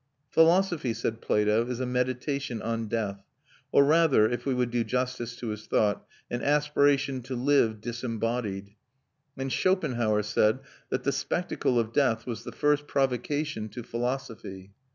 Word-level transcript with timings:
Philosophy, 0.31 0.95
said 0.95 1.21
Plato, 1.21 1.63
is 1.67 1.79
a 1.79 1.85
meditation 1.85 2.59
on 2.59 2.87
death, 2.87 3.23
or 3.71 3.83
rather, 3.85 4.27
if 4.27 4.47
we 4.47 4.53
would 4.55 4.71
do 4.71 4.83
justice 4.83 5.35
to 5.35 5.49
his 5.49 5.67
thought, 5.67 6.03
an 6.31 6.41
aspiration 6.41 7.21
to 7.21 7.35
live 7.35 7.81
disembodied; 7.81 8.73
and 9.37 9.53
Schopenhauer 9.53 10.23
said 10.23 10.57
that 10.89 11.03
the 11.03 11.11
spectacle 11.11 11.77
of 11.79 11.93
death 11.93 12.25
was 12.25 12.43
the 12.43 12.51
first 12.51 12.87
provocation 12.87 13.69
to 13.69 13.83
philosophy. 13.83 14.73